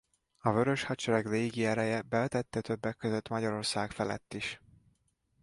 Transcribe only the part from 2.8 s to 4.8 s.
között Magyarország felett is.